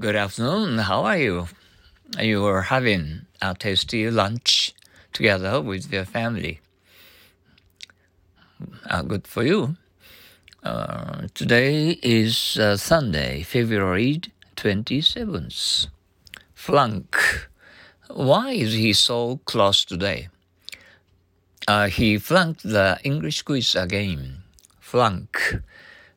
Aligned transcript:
Good 0.00 0.16
afternoon. 0.16 0.78
How 0.78 1.04
are 1.04 1.18
you? 1.18 1.48
You 2.18 2.46
are 2.46 2.62
having 2.62 3.26
a 3.42 3.54
tasty 3.54 4.10
lunch 4.10 4.72
together 5.12 5.60
with 5.60 5.92
your 5.92 6.06
family. 6.06 6.60
Uh, 8.88 9.02
good 9.02 9.26
for 9.26 9.42
you. 9.42 9.76
Uh, 10.64 11.28
today 11.34 11.98
is 12.02 12.56
uh, 12.58 12.78
Sunday, 12.78 13.42
February 13.42 14.22
27th. 14.56 15.88
Flunk. 16.54 17.50
Why 18.08 18.52
is 18.52 18.72
he 18.72 18.94
so 18.94 19.40
close 19.44 19.84
today? 19.84 20.30
Uh, 21.68 21.88
he 21.88 22.16
flunked 22.16 22.62
the 22.62 22.98
English 23.04 23.42
quiz 23.42 23.74
again. 23.74 24.44
Flunk. 24.80 25.60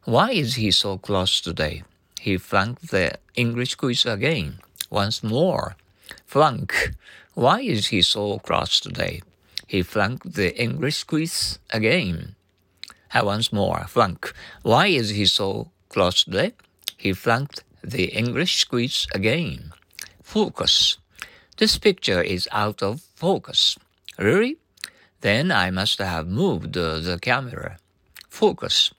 Why 0.05 0.31
is 0.31 0.55
he 0.55 0.71
so 0.71 0.97
close 0.97 1.41
today? 1.41 1.84
He 2.23 2.37
flunked 2.37 2.87
the 2.87 3.19
English 3.35 3.75
quiz 3.75 4.05
again. 4.05 4.59
Once 4.89 5.23
more. 5.23 5.75
Flunk. 6.25 6.95
Why 7.33 7.59
is 7.59 7.87
he 7.87 8.01
so 8.01 8.39
cross 8.39 8.79
today? 8.79 9.21
He 9.68 9.83
flunked 9.83 10.31
the 10.33 10.55
English 10.55 11.04
quiz 11.04 11.59
again. 11.71 12.36
Uh, 13.14 13.23
once 13.25 13.51
more. 13.51 13.83
Flunk. 13.89 14.31
Why 14.61 14.87
is 14.87 15.09
he 15.09 15.25
so 15.25 15.67
cross 15.89 16.23
today? 16.23 16.54
He 16.95 17.11
flunked 17.11 17.65
the 17.83 18.05
English 18.05 18.64
quiz 18.71 19.05
again. 19.14 19.73
Focus. 20.23 21.00
This 21.57 21.78
picture 21.78 22.21
is 22.21 22.47
out 22.53 22.81
of 22.81 23.01
focus. 23.15 23.78
Really? 24.17 24.55
Then 25.19 25.51
I 25.51 25.71
must 25.71 26.00
have 26.00 26.28
moved 26.29 26.71
the 26.71 27.19
camera. 27.21 27.79
Focus. 28.29 28.93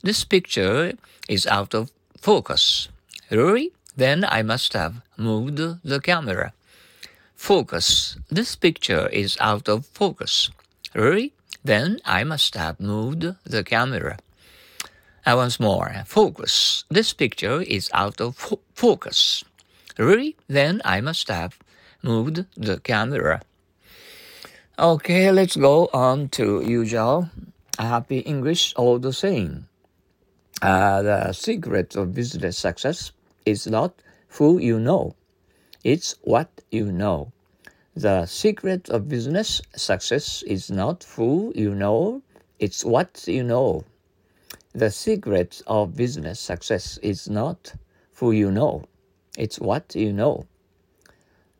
This 0.00 0.24
picture 0.24 0.94
is 1.28 1.46
out 1.46 1.74
of 1.74 1.90
focus. 2.20 2.88
Really? 3.30 3.72
Then 3.96 4.24
I 4.28 4.42
must 4.42 4.72
have 4.74 5.02
moved 5.16 5.58
the 5.58 6.00
camera. 6.00 6.52
Focus. 7.34 8.16
This 8.30 8.56
picture 8.56 9.08
is 9.08 9.36
out 9.40 9.68
of 9.68 9.86
focus. 9.86 10.50
Really? 10.94 11.32
Then 11.64 11.98
I 12.04 12.24
must 12.24 12.54
have 12.54 12.78
moved 12.80 13.34
the 13.44 13.64
camera. 13.64 14.18
And 15.24 15.36
once 15.36 15.58
more. 15.58 16.04
Focus. 16.06 16.84
This 16.90 17.12
picture 17.12 17.62
is 17.62 17.90
out 17.92 18.20
of 18.20 18.36
fo 18.36 18.60
focus. 18.74 19.44
Really? 19.98 20.36
Then 20.48 20.80
I 20.84 21.00
must 21.00 21.28
have 21.28 21.58
moved 22.02 22.44
the 22.56 22.80
camera. 22.80 23.42
Okay, 24.78 25.30
let's 25.30 25.56
go 25.56 25.88
on 25.92 26.28
to 26.30 26.62
usual 26.64 27.28
happy 27.78 28.18
English 28.20 28.74
all 28.76 28.98
the 28.98 29.12
same. 29.12 29.69
Uh, 30.62 31.00
the 31.00 31.32
secret 31.32 31.96
of 31.96 32.12
business 32.14 32.58
success 32.58 33.12
is 33.46 33.66
not 33.66 33.94
who 34.28 34.58
you 34.58 34.78
know, 34.78 35.14
it's 35.84 36.16
what 36.20 36.50
you 36.70 36.92
know. 36.92 37.32
The 37.96 38.26
secret 38.26 38.90
of 38.90 39.08
business 39.08 39.62
success 39.74 40.42
is 40.42 40.70
not 40.70 41.04
who 41.16 41.52
you 41.56 41.74
know, 41.74 42.20
it's 42.58 42.84
what 42.84 43.24
you 43.26 43.42
know. 43.42 43.84
The 44.74 44.90
secret 44.90 45.62
of 45.66 45.96
business 45.96 46.38
success 46.38 46.98
is 47.02 47.30
not 47.30 47.72
who 48.16 48.30
you 48.32 48.50
know, 48.50 48.84
it's 49.38 49.58
what 49.58 49.94
you 49.96 50.12
know. 50.12 50.44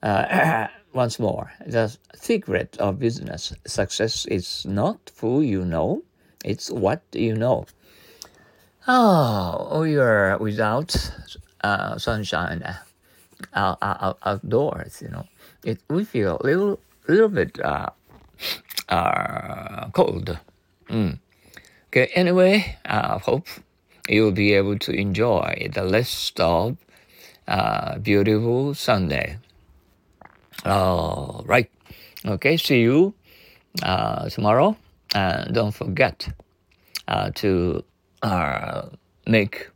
Uh, 0.03 0.69
once 0.93 1.19
more, 1.19 1.53
the 1.67 1.97
secret 2.15 2.77
of 2.79 2.99
business 2.99 3.55
success 3.67 4.27
is 4.27 4.67
not 4.67 5.11
who 5.21 5.41
you 5.41 5.65
know, 5.65 6.03
it's 6.45 6.71
what 6.71 7.03
you 7.13 7.35
know. 7.35 7.65
Oh, 8.89 9.81
we 9.83 9.97
are 9.99 10.39
without 10.39 10.95
uh, 11.63 11.99
sunshine 11.99 12.63
uh, 12.63 13.77
out, 13.83 14.19
outdoors, 14.25 15.03
you 15.03 15.09
know. 15.09 15.27
It, 15.65 15.81
we 15.89 16.05
feel 16.05 16.39
a 16.41 16.47
little, 16.47 16.81
little 17.07 17.29
bit 17.29 17.61
uh, 17.61 17.91
uh, 18.89 19.91
cold. 19.91 20.39
Mm. 20.89 21.19
Okay, 21.89 22.07
anyway, 22.15 22.79
I 22.87 23.19
hope 23.19 23.47
you'll 24.09 24.33
be 24.33 24.55
able 24.55 24.79
to 24.79 24.93
enjoy 24.93 25.69
the 25.75 25.87
rest 25.87 26.41
of 26.41 26.77
uh, 27.47 27.99
beautiful 27.99 28.75
Sunday. 28.75 29.39
All 30.65 31.45
right. 31.47 31.71
Okay, 32.25 32.57
see 32.57 32.81
you 32.81 33.15
uh, 33.83 34.29
tomorrow. 34.31 34.77
And 35.15 35.55
don't 35.55 35.73
forget 35.73 36.29
uh, 37.09 37.31
to 37.37 37.85
uh, 38.23 38.89
make 39.27 39.69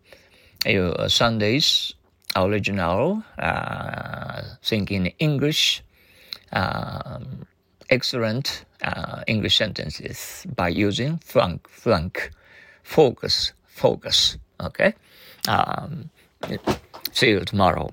your 0.67 1.09
Sundays 1.09 1.95
original, 2.37 3.23
uh, 3.39 4.43
thinking 4.63 5.07
English, 5.19 5.83
um, 6.53 7.47
excellent 7.91 8.65
uh, 8.83 9.23
English 9.27 9.57
sentences 9.57 10.47
by 10.55 10.69
using 10.69 11.19
flunk, 11.19 11.69
flunk, 11.69 12.31
focus, 12.83 13.53
focus. 13.67 14.39
Okay? 14.61 14.95
Um, 15.49 16.11
see 17.13 17.31
you 17.31 17.41
tomorrow. 17.41 17.91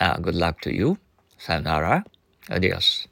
Uh, 0.00 0.16
good 0.18 0.34
luck 0.34 0.60
to 0.62 0.74
you. 0.74 0.98
Sayonara. 1.38 2.04
Adios. 2.50 3.09